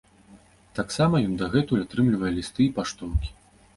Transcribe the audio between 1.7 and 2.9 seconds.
атрымлівае лісты і